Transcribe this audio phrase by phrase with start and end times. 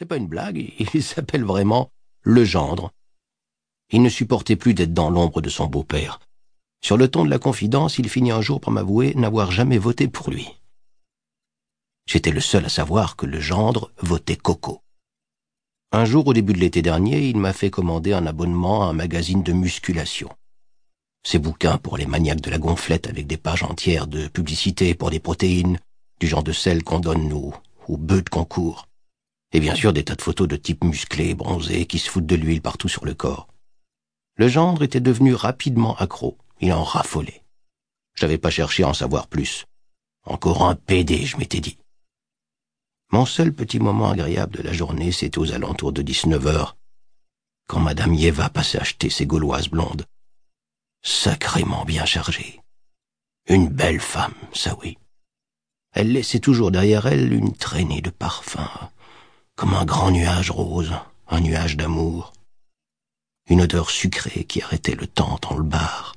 [0.00, 1.90] C'est pas une blague, il s'appelle vraiment
[2.22, 2.90] le gendre.
[3.92, 6.20] Il ne supportait plus d'être dans l'ombre de son beau-père.
[6.82, 10.08] Sur le ton de la confidence, il finit un jour par m'avouer n'avoir jamais voté
[10.08, 10.56] pour lui.
[12.06, 14.80] J'étais le seul à savoir que le gendre votait Coco.
[15.92, 18.92] Un jour, au début de l'été dernier, il m'a fait commander un abonnement à un
[18.94, 20.30] magazine de musculation.
[21.24, 25.10] Ces bouquins pour les maniaques de la gonflette avec des pages entières de publicité pour
[25.10, 25.78] des protéines,
[26.20, 27.52] du genre de celles qu'on donne aux,
[27.88, 28.86] bœufs de concours.
[29.52, 32.36] Et bien sûr des tas de photos de types musclés, bronzés, qui se foutent de
[32.36, 33.48] l'huile partout sur le corps.
[34.36, 36.38] Le gendre était devenu rapidement accro.
[36.60, 37.42] Il en raffolait.
[38.14, 39.66] Je n'avais pas cherché à en savoir plus.
[40.24, 41.78] Encore un PD, je m'étais dit.
[43.12, 46.76] Mon seul petit moment agréable de la journée, c'était aux alentours de 19 heures,
[47.66, 50.06] quand Madame Yeva passait acheter ses gauloises blondes.
[51.02, 52.60] Sacrément bien chargée.
[53.48, 54.96] Une belle femme, ça oui.
[55.92, 58.68] Elle laissait toujours derrière elle une traînée de parfum,
[59.60, 60.94] comme un grand nuage rose,
[61.28, 62.32] un nuage d'amour.
[63.50, 66.16] Une odeur sucrée qui arrêtait le temps dans le bar.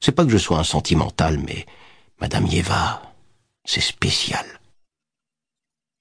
[0.00, 1.64] C'est pas que je sois un sentimental, mais
[2.20, 3.14] Madame Yeva,
[3.64, 4.44] c'est spécial.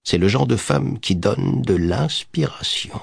[0.03, 2.99] C'est le genre de femme qui donne de l'inspiration.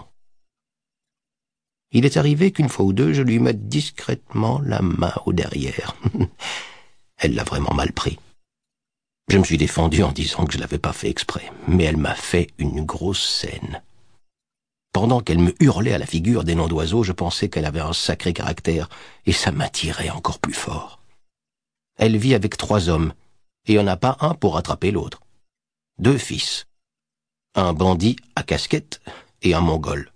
[1.92, 5.94] Il est arrivé qu'une fois ou deux, je lui mette discrètement la main au derrière.
[7.18, 8.18] elle l'a vraiment mal pris.
[9.32, 12.14] Je me suis défendu en disant que je l'avais pas fait exprès, mais elle m'a
[12.14, 13.80] fait une grosse scène.
[14.92, 17.94] Pendant qu'elle me hurlait à la figure des noms d'oiseaux, je pensais qu'elle avait un
[17.94, 18.90] sacré caractère,
[19.24, 21.00] et ça m'attirait encore plus fort.
[21.96, 23.14] Elle vit avec trois hommes,
[23.64, 25.22] et en a pas un pour attraper l'autre.
[25.98, 26.66] Deux fils.
[27.54, 29.00] Un bandit à casquette
[29.40, 30.12] et un mongol.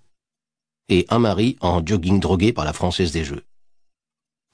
[0.91, 3.47] Et un mari en jogging drogué par la Française des Jeux.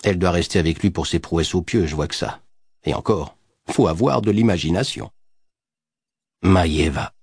[0.05, 2.41] Elle doit rester avec lui pour ses prouesses au pieux, je vois que ça.
[2.85, 3.35] Et encore,
[3.71, 5.11] faut avoir de l'imagination.
[6.43, 7.15] Maïeva.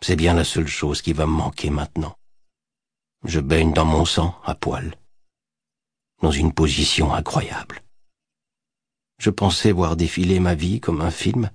[0.00, 2.16] C'est bien la seule chose qui va me manquer maintenant.
[3.24, 4.94] Je baigne dans mon sang à poil.
[6.22, 7.82] Dans une position incroyable.
[9.18, 11.50] Je pensais voir défiler ma vie comme un film,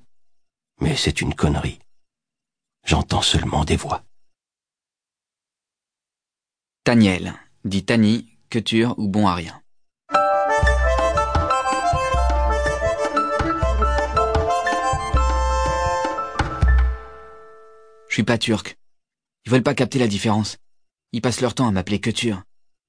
[0.82, 1.80] mais c'est une connerie.
[2.86, 4.04] J'entends seulement des voix.
[6.84, 7.34] Taniel,
[7.64, 9.63] dit Tani, Couture ou bon à rien.
[18.14, 18.78] Je suis pas turc.
[19.44, 20.60] Ils veulent pas capter la différence.
[21.14, 22.44] Ils passent leur temps à m'appeler Couture.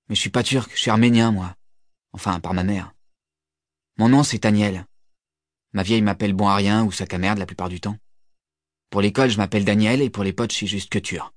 [0.07, 1.57] Mais je suis pas turc, je suis arménien, moi.
[2.13, 2.93] Enfin, par ma mère.
[3.97, 4.85] Mon nom, c'est Daniel.
[5.73, 7.97] Ma vieille m'appelle bon à rien ou sac à merde la plupart du temps.
[8.91, 11.33] Pour l'école, je m'appelle Daniel et pour les potes, je suis juste Couture.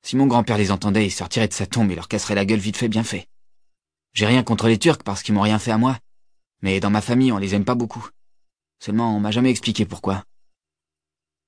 [0.00, 2.58] Si mon grand-père les entendait, il sortirait de sa tombe et leur casserait la gueule
[2.58, 3.28] vite fait bien fait.
[4.14, 5.98] J'ai rien contre les Turcs parce qu'ils m'ont rien fait à moi.
[6.62, 8.08] Mais dans ma famille, on les aime pas beaucoup.
[8.78, 10.24] Seulement, on m'a jamais expliqué pourquoi.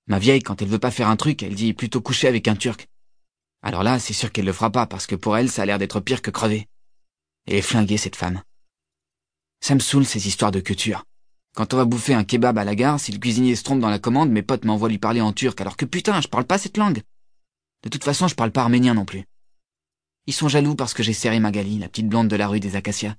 [0.07, 2.57] Ma vieille, quand elle veut pas faire un truc, elle dit plutôt coucher avec un
[2.57, 2.89] turc.
[3.63, 5.79] Alors là, c'est sûr qu'elle le fera pas, parce que pour elle, ça a l'air
[5.79, 6.69] d'être pire que crever.
[7.47, 8.43] Elle est flinguée, cette femme.
[9.61, 11.05] Ça me saoule, ces histoires de culture.
[11.55, 13.89] Quand on va bouffer un kebab à la gare, si le cuisinier se trompe dans
[13.89, 16.59] la commande, mes potes m'envoient lui parler en turc, alors que putain, je parle pas
[16.59, 17.03] cette langue.
[17.83, 19.25] De toute façon, je parle pas arménien non plus.
[20.27, 22.77] Ils sont jaloux parce que j'ai serré Magali, la petite blonde de la rue des
[22.77, 23.17] Acacias.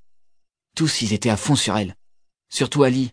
[0.75, 1.95] Tous, ils étaient à fond sur elle.
[2.49, 3.11] Surtout Ali,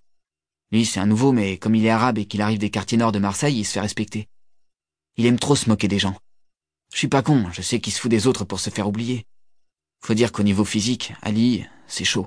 [0.72, 3.12] lui, c'est un nouveau, mais comme il est arabe et qu'il arrive des quartiers nord
[3.12, 4.28] de Marseille, il se fait respecter.
[5.16, 6.16] Il aime trop se moquer des gens.
[6.92, 9.26] Je suis pas con, je sais qu'il se fout des autres pour se faire oublier.
[10.00, 12.26] Faut dire qu'au niveau physique, Ali, c'est chaud.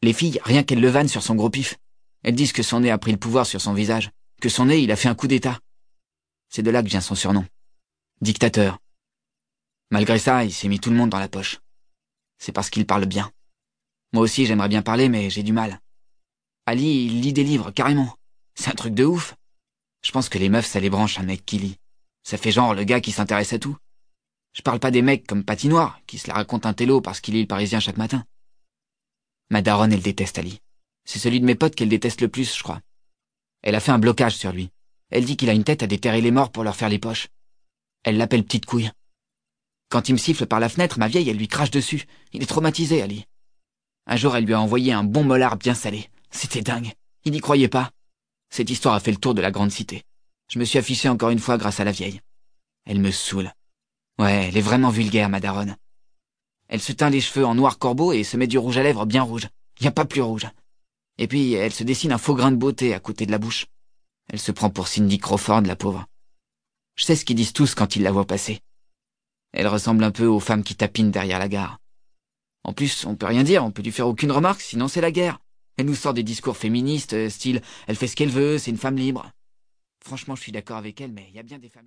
[0.00, 1.76] Les filles, rien qu'elles le vannent sur son gros pif.
[2.22, 4.10] Elles disent que son nez a pris le pouvoir sur son visage,
[4.40, 5.60] que son nez, il a fait un coup d'état.
[6.48, 7.44] C'est de là que vient son surnom.
[8.22, 8.78] Dictateur.
[9.90, 11.60] Malgré ça, il s'est mis tout le monde dans la poche.
[12.38, 13.30] C'est parce qu'il parle bien.
[14.14, 15.81] Moi aussi, j'aimerais bien parler, mais j'ai du mal.
[16.66, 18.16] Ali, il lit des livres, carrément.
[18.54, 19.34] C'est un truc de ouf.
[20.04, 21.76] Je pense que les meufs, ça les branche un mec qui lit.
[22.22, 23.76] Ça fait genre le gars qui s'intéresse à tout.
[24.52, 27.34] Je parle pas des mecs comme Patinoire, qui se la raconte un télo parce qu'il
[27.34, 28.24] lit le Parisien chaque matin.
[29.50, 30.60] Ma daronne, elle déteste Ali.
[31.04, 32.80] C'est celui de mes potes qu'elle déteste le plus, je crois.
[33.62, 34.70] Elle a fait un blocage sur lui.
[35.10, 37.28] Elle dit qu'il a une tête à déterrer les morts pour leur faire les poches.
[38.04, 38.90] Elle l'appelle petite couille.
[39.88, 42.06] Quand il me siffle par la fenêtre, ma vieille, elle lui crache dessus.
[42.32, 43.26] Il est traumatisé, Ali.
[44.06, 46.08] Un jour, elle lui a envoyé un bon molar bien salé.
[46.32, 46.92] C'était dingue.
[47.24, 47.90] Il n'y croyait pas.
[48.50, 50.02] Cette histoire a fait le tour de la grande cité.
[50.48, 52.20] Je me suis affiché encore une fois grâce à la vieille.
[52.84, 53.52] Elle me saoule.
[54.18, 55.76] Ouais, elle est vraiment vulgaire, ma daronne.
[56.68, 59.06] Elle se teint les cheveux en noir corbeau et se met du rouge à lèvres
[59.06, 59.48] bien rouge.
[59.80, 60.46] Y a pas plus rouge.
[61.18, 63.66] Et puis, elle se dessine un faux grain de beauté à côté de la bouche.
[64.28, 66.06] Elle se prend pour Cindy Crawford, la pauvre.
[66.94, 68.60] Je sais ce qu'ils disent tous quand ils la voient passer.
[69.52, 71.78] Elle ressemble un peu aux femmes qui tapinent derrière la gare.
[72.64, 75.10] En plus, on peut rien dire, on peut lui faire aucune remarque, sinon c'est la
[75.10, 75.40] guerre.
[75.76, 78.76] Elle nous sort des discours féministes, euh, style elle fait ce qu'elle veut, c'est une
[78.76, 79.30] femme libre.
[80.04, 81.80] Franchement, je suis d'accord avec elle, mais il y a bien des femmes